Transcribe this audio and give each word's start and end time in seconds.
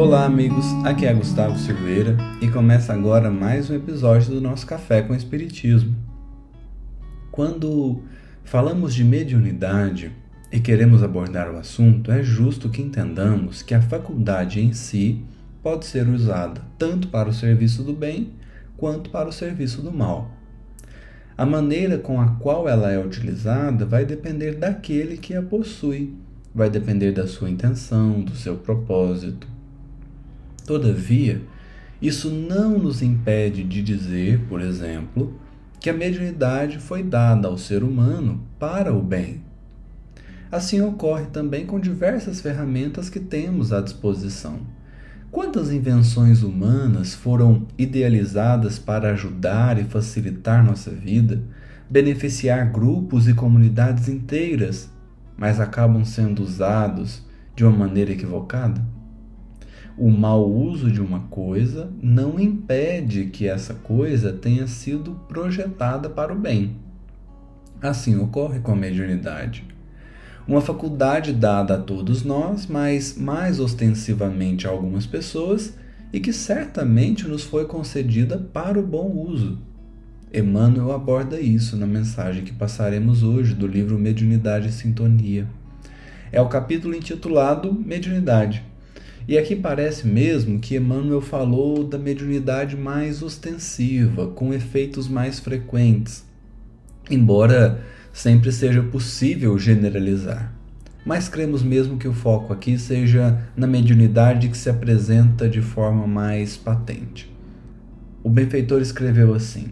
Olá, 0.00 0.24
amigos. 0.24 0.64
Aqui 0.82 1.04
é 1.04 1.12
Gustavo 1.12 1.58
Silveira 1.58 2.16
e 2.40 2.48
começa 2.48 2.90
agora 2.90 3.30
mais 3.30 3.68
um 3.68 3.74
episódio 3.74 4.32
do 4.32 4.40
nosso 4.40 4.66
Café 4.66 5.02
com 5.02 5.14
Espiritismo. 5.14 5.94
Quando 7.30 8.02
falamos 8.42 8.94
de 8.94 9.04
mediunidade 9.04 10.10
e 10.50 10.58
queremos 10.58 11.02
abordar 11.02 11.52
o 11.52 11.58
assunto, 11.58 12.10
é 12.10 12.22
justo 12.22 12.70
que 12.70 12.80
entendamos 12.80 13.60
que 13.60 13.74
a 13.74 13.82
faculdade 13.82 14.58
em 14.58 14.72
si 14.72 15.22
pode 15.62 15.84
ser 15.84 16.08
usada 16.08 16.62
tanto 16.78 17.08
para 17.08 17.28
o 17.28 17.34
serviço 17.34 17.82
do 17.82 17.92
bem 17.92 18.32
quanto 18.78 19.10
para 19.10 19.28
o 19.28 19.32
serviço 19.32 19.82
do 19.82 19.92
mal. 19.92 20.30
A 21.36 21.44
maneira 21.44 21.98
com 21.98 22.18
a 22.18 22.26
qual 22.36 22.66
ela 22.66 22.90
é 22.90 22.98
utilizada 22.98 23.84
vai 23.84 24.06
depender 24.06 24.54
daquele 24.54 25.18
que 25.18 25.34
a 25.34 25.42
possui, 25.42 26.16
vai 26.54 26.70
depender 26.70 27.12
da 27.12 27.26
sua 27.26 27.50
intenção, 27.50 28.22
do 28.22 28.34
seu 28.34 28.56
propósito. 28.56 29.59
Todavia, 30.70 31.42
isso 32.00 32.30
não 32.30 32.78
nos 32.78 33.02
impede 33.02 33.64
de 33.64 33.82
dizer, 33.82 34.38
por 34.48 34.60
exemplo, 34.60 35.34
que 35.80 35.90
a 35.90 35.92
mediunidade 35.92 36.78
foi 36.78 37.02
dada 37.02 37.48
ao 37.48 37.58
ser 37.58 37.82
humano 37.82 38.40
para 38.56 38.94
o 38.94 39.02
bem. 39.02 39.42
Assim 40.48 40.80
ocorre 40.80 41.26
também 41.26 41.66
com 41.66 41.80
diversas 41.80 42.40
ferramentas 42.40 43.10
que 43.10 43.18
temos 43.18 43.72
à 43.72 43.80
disposição. 43.80 44.60
Quantas 45.32 45.72
invenções 45.72 46.44
humanas 46.44 47.16
foram 47.16 47.66
idealizadas 47.76 48.78
para 48.78 49.10
ajudar 49.10 49.76
e 49.76 49.82
facilitar 49.82 50.64
nossa 50.64 50.92
vida, 50.92 51.42
beneficiar 51.90 52.70
grupos 52.70 53.26
e 53.26 53.34
comunidades 53.34 54.08
inteiras, 54.08 54.88
mas 55.36 55.58
acabam 55.58 56.04
sendo 56.04 56.44
usados 56.44 57.26
de 57.56 57.64
uma 57.64 57.76
maneira 57.76 58.12
equivocada? 58.12 58.99
O 60.00 60.10
mau 60.10 60.50
uso 60.50 60.90
de 60.90 61.00
uma 61.00 61.20
coisa 61.20 61.92
não 62.02 62.40
impede 62.40 63.26
que 63.26 63.46
essa 63.46 63.74
coisa 63.74 64.32
tenha 64.32 64.66
sido 64.66 65.12
projetada 65.28 66.10
para 66.10 66.32
o 66.32 66.38
bem. 66.38 66.74
Assim 67.80 68.16
ocorre 68.18 68.58
com 68.58 68.72
a 68.72 68.76
mediunidade 68.76 69.70
uma 70.50 70.60
faculdade 70.60 71.32
dada 71.32 71.76
a 71.76 71.78
todos 71.78 72.24
nós, 72.24 72.66
mas 72.66 73.16
mais 73.16 73.60
ostensivamente 73.60 74.66
a 74.66 74.70
algumas 74.70 75.06
pessoas, 75.06 75.74
e 76.12 76.18
que 76.18 76.32
certamente 76.32 77.28
nos 77.28 77.44
foi 77.44 77.66
concedida 77.66 78.36
para 78.36 78.76
o 78.76 78.84
bom 78.84 79.12
uso. 79.12 79.58
Emmanuel 80.34 80.90
aborda 80.90 81.40
isso 81.40 81.76
na 81.76 81.86
mensagem 81.86 82.42
que 82.42 82.52
passaremos 82.52 83.22
hoje 83.22 83.54
do 83.54 83.64
livro 83.64 83.96
Mediunidade 83.96 84.68
e 84.68 84.72
Sintonia. 84.72 85.46
É 86.32 86.40
o 86.40 86.48
capítulo 86.48 86.96
intitulado 86.96 87.72
Mediunidade. 87.72 88.64
E 89.28 89.38
aqui 89.38 89.54
parece 89.54 90.06
mesmo 90.06 90.58
que 90.58 90.76
Emmanuel 90.76 91.20
falou 91.20 91.84
da 91.84 91.98
mediunidade 91.98 92.76
mais 92.76 93.22
ostensiva, 93.22 94.28
com 94.28 94.52
efeitos 94.52 95.08
mais 95.08 95.38
frequentes. 95.38 96.24
Embora 97.10 97.80
sempre 98.12 98.50
seja 98.50 98.82
possível 98.82 99.58
generalizar. 99.58 100.52
Mas 101.04 101.28
cremos 101.28 101.62
mesmo 101.62 101.96
que 101.96 102.08
o 102.08 102.12
foco 102.12 102.52
aqui 102.52 102.78
seja 102.78 103.40
na 103.56 103.66
mediunidade 103.66 104.48
que 104.48 104.56
se 104.56 104.68
apresenta 104.68 105.48
de 105.48 105.62
forma 105.62 106.06
mais 106.06 106.56
patente. 106.56 107.32
O 108.22 108.28
benfeitor 108.28 108.82
escreveu 108.82 109.34
assim: 109.34 109.68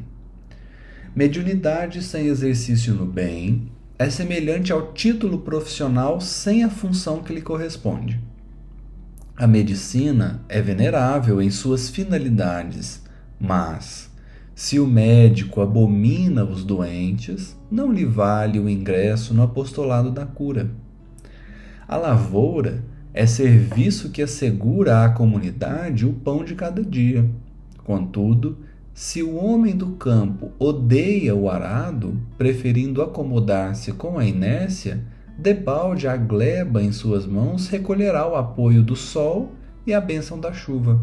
Mediunidade 1.15 2.03
sem 2.03 2.27
exercício 2.27 2.95
no 2.95 3.05
bem 3.05 3.71
é 3.99 4.09
semelhante 4.09 4.73
ao 4.73 4.93
título 4.93 5.41
profissional 5.41 6.21
sem 6.21 6.65
a 6.65 6.71
função 6.71 7.23
que 7.23 7.35
lhe 7.35 7.43
corresponde. 7.43 8.21
A 9.39 9.47
medicina 9.47 10.43
é 10.49 10.61
venerável 10.61 11.41
em 11.41 11.49
suas 11.49 11.89
finalidades, 11.89 13.01
mas 13.39 14.11
se 14.53 14.81
o 14.81 14.87
médico 14.87 15.61
abomina 15.61 16.45
os 16.45 16.65
doentes, 16.65 17.57
não 17.71 17.93
lhe 17.93 18.05
vale 18.05 18.59
o 18.59 18.69
ingresso 18.69 19.33
no 19.33 19.45
apostolado 19.45 20.11
da 20.11 20.27
cura. 20.27 20.69
A 21.87 21.97
lavoura 21.97 22.83
é 23.15 23.27
serviço 23.27 24.11
que 24.11 24.23
assegura 24.23 25.05
à 25.05 25.09
comunidade 25.09 26.05
o 26.05 26.15
pão 26.15 26.43
de 26.43 26.57
cada 26.57 26.83
dia. 26.83 27.25
Contudo, 27.85 28.59
se 28.93 29.23
o 29.23 29.37
homem 29.37 29.77
do 29.77 29.91
campo 29.93 30.51
odeia 30.59 31.37
o 31.37 31.49
arado, 31.49 32.21
preferindo 32.37 33.01
acomodar-se 33.03 33.93
com 33.93 34.19
a 34.19 34.25
inércia, 34.25 35.01
debalde 35.39 36.09
a 36.09 36.17
gleba 36.17 36.83
em 36.83 36.91
suas 36.91 37.25
mãos 37.25 37.69
recolherá 37.69 38.29
o 38.29 38.35
apoio 38.35 38.83
do 38.83 38.97
sol 38.97 39.53
e 39.87 39.95
a 39.95 40.01
bênção 40.01 40.41
da 40.41 40.53
chuva. 40.53 41.01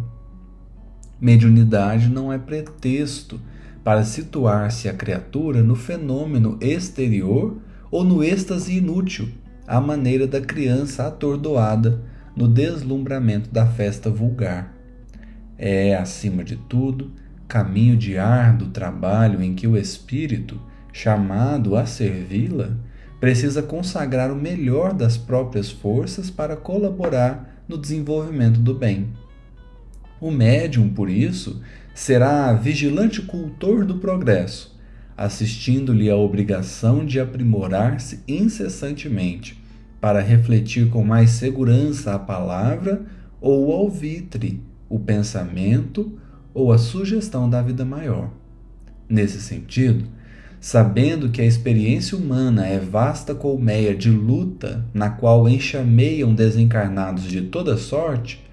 Mediunidade 1.20 2.10
não 2.10 2.34
é 2.34 2.38
pretexto 2.38 3.40
para 3.82 4.04
situar-se 4.04 4.90
a 4.90 4.94
criatura 4.94 5.64
no 5.64 5.76
fenômeno 5.76 6.58
exterior 6.60 7.58
ou 7.90 8.04
no 8.04 8.22
êxtase 8.22 8.78
inútil, 8.78 9.30
à 9.66 9.80
maneira 9.80 10.28
da 10.28 10.42
criança 10.42 11.08
atordoada 11.08 12.04
no 12.36 12.48
deslumbramento 12.48 13.50
da 13.50 13.66
festa 13.66 14.10
vulgar. 14.10 14.76
É, 15.58 15.96
acima 15.96 16.44
de 16.44 16.58
tudo, 16.58 17.12
caminho 17.48 17.96
de 17.96 18.18
árduo 18.18 18.68
trabalho 18.70 19.42
em 19.42 19.54
que 19.54 19.66
o 19.66 19.78
espírito, 19.78 20.60
chamado 20.92 21.78
a 21.78 21.86
servi-la, 21.86 22.76
precisa 23.20 23.64
consagrar 23.64 24.32
o 24.32 24.36
melhor 24.36 24.94
das 24.94 25.18
próprias 25.18 25.72
forças 25.72 26.30
para 26.30 26.56
colaborar 26.56 27.64
no 27.68 27.78
desenvolvimento 27.78 28.60
do 28.60 28.74
bem. 28.74 29.10
O 30.20 30.32
médium, 30.32 30.90
por 30.90 31.10
isso, 31.10 31.62
será 31.94 32.54
vigilante 32.54 33.22
cultor 33.22 33.86
do 33.86 33.98
progresso, 33.98 34.78
assistindo-lhe 35.18 36.10
a 36.10 36.16
obrigação 36.16 37.06
de 37.06 37.20
aprimorar-se 37.20 38.22
incessantemente, 38.28 39.64
para 40.00 40.22
refletir 40.22 40.90
com 40.90 41.04
mais 41.04 41.32
segurança 41.32 42.14
a 42.14 42.20
palavra 42.20 43.06
ou 43.42 43.68
o 43.68 43.72
alvitre, 43.72 44.62
o 44.88 45.00
pensamento 45.00 46.20
ou 46.54 46.72
a 46.72 46.78
sugestão 46.78 47.50
da 47.50 47.62
vida 47.62 47.84
maior. 47.84 48.30
Nesse 49.10 49.42
sentido, 49.42 50.06
sabendo 50.66 51.30
que 51.30 51.44
a 51.44 51.46
experiência 51.46 52.18
humana 52.18 52.66
é 52.66 52.80
vasta 52.80 53.36
colmeia 53.36 53.96
de 53.96 54.10
luta 54.10 54.84
na 54.96 55.12
qual 55.12 55.48
enxameiam 55.48 56.34
desencarnados 56.34 57.26
de 57.26 57.44
toda 57.44 57.78
sorte, 57.78 58.44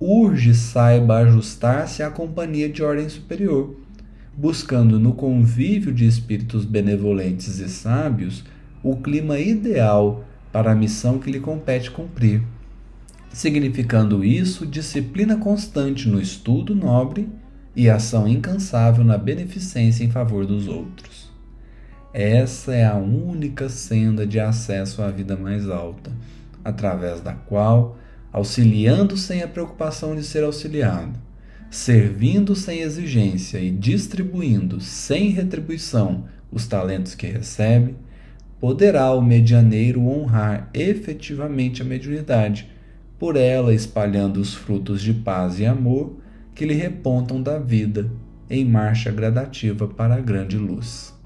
urge 0.00 0.54
saiba 0.54 1.18
ajustar-se 1.18 2.00
à 2.00 2.10
companhia 2.10 2.68
de 2.68 2.80
ordem 2.80 3.08
superior, 3.08 3.74
buscando 4.36 5.00
no 5.00 5.14
convívio 5.14 5.92
de 5.92 6.06
espíritos 6.06 6.64
benevolentes 6.64 7.58
e 7.58 7.68
sábios 7.68 8.44
o 8.80 8.94
clima 8.94 9.40
ideal 9.40 10.24
para 10.52 10.70
a 10.70 10.76
missão 10.76 11.18
que 11.18 11.28
lhe 11.28 11.40
compete 11.40 11.90
cumprir, 11.90 12.40
significando 13.32 14.24
isso 14.24 14.64
disciplina 14.64 15.36
constante 15.36 16.08
no 16.08 16.20
estudo 16.20 16.72
nobre 16.72 17.28
e 17.74 17.90
ação 17.90 18.28
incansável 18.28 19.02
na 19.02 19.18
beneficência 19.18 20.04
em 20.04 20.08
favor 20.08 20.46
dos 20.46 20.68
outros. 20.68 21.27
Essa 22.20 22.74
é 22.74 22.84
a 22.84 22.96
única 22.96 23.68
senda 23.68 24.26
de 24.26 24.40
acesso 24.40 25.02
à 25.02 25.08
vida 25.08 25.36
mais 25.36 25.70
alta, 25.70 26.10
através 26.64 27.20
da 27.20 27.32
qual 27.32 27.96
auxiliando 28.32 29.16
sem 29.16 29.40
a 29.40 29.46
preocupação 29.46 30.16
de 30.16 30.24
ser 30.24 30.42
auxiliado, 30.42 31.16
servindo 31.70 32.56
sem 32.56 32.80
exigência 32.80 33.60
e 33.60 33.70
distribuindo 33.70 34.80
sem 34.80 35.30
retribuição 35.30 36.24
os 36.50 36.66
talentos 36.66 37.14
que 37.14 37.28
recebe, 37.28 37.94
poderá 38.58 39.12
o 39.12 39.22
medianeiro 39.22 40.04
honrar 40.04 40.70
efetivamente 40.74 41.82
a 41.82 41.84
mediunidade, 41.84 42.68
por 43.16 43.36
ela 43.36 43.72
espalhando 43.72 44.40
os 44.40 44.54
frutos 44.54 45.02
de 45.02 45.14
paz 45.14 45.60
e 45.60 45.66
amor 45.66 46.16
que 46.52 46.66
lhe 46.66 46.74
repontam 46.74 47.40
da 47.40 47.60
vida 47.60 48.10
em 48.50 48.64
marcha 48.64 49.12
gradativa 49.12 49.86
para 49.86 50.16
a 50.16 50.20
grande 50.20 50.58
luz. 50.58 51.16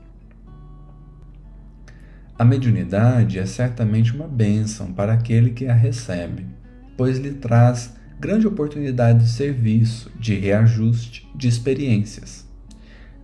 A 2.38 2.44
mediunidade 2.44 3.38
é 3.38 3.46
certamente 3.46 4.14
uma 4.14 4.26
bênção 4.26 4.93
para 4.93 5.12
aquele 5.12 5.50
que 5.50 5.67
a 5.67 5.75
recebe 5.75 6.46
pois 6.96 7.19
lhe 7.19 7.32
traz 7.32 7.94
grande 8.20 8.46
oportunidade 8.46 9.25
de 9.25 9.31
serviço, 9.31 10.11
de 10.19 10.34
reajuste, 10.34 11.29
de 11.34 11.49
experiências. 11.49 12.46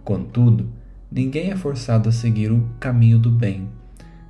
Contudo, 0.03 0.71
ninguém 1.11 1.51
é 1.51 1.57
forçado 1.57 2.09
a 2.09 2.13
seguir 2.13 2.51
o 2.51 2.69
caminho 2.81 3.19
do 3.19 3.31
bem. 3.31 3.69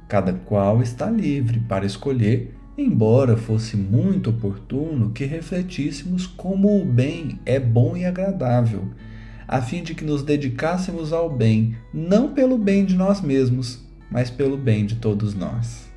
Cada 0.06 0.32
qual 0.32 0.82
está 0.82 1.08
livre 1.08 1.60
para 1.60 1.86
escolher, 1.86 2.54
embora 2.76 3.36
fosse 3.36 3.76
muito 3.76 4.30
oportuno 4.30 5.10
que 5.10 5.24
refletíssemos 5.24 6.26
como 6.26 6.80
o 6.80 6.84
bem 6.84 7.40
é 7.46 7.58
bom 7.58 7.96
e 7.96 8.04
agradável, 8.04 8.90
a 9.46 9.62
fim 9.62 9.82
de 9.82 9.94
que 9.94 10.04
nos 10.04 10.22
dedicássemos 10.22 11.12
ao 11.12 11.30
bem, 11.30 11.74
não 11.92 12.34
pelo 12.34 12.58
bem 12.58 12.84
de 12.84 12.94
nós 12.94 13.22
mesmos, 13.22 13.87
mas 14.10 14.30
pelo 14.30 14.56
bem 14.56 14.86
de 14.86 14.96
todos 14.96 15.34
nós. 15.34 15.88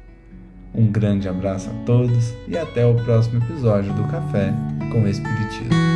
Um 0.74 0.88
grande 0.88 1.28
abraço 1.28 1.70
a 1.70 1.74
todos 1.86 2.34
e 2.48 2.58
até 2.58 2.86
o 2.86 2.96
próximo 2.96 3.44
episódio 3.44 3.94
do 3.94 4.04
Café 4.04 4.54
com 4.92 5.08
Espiritismo. 5.08 5.91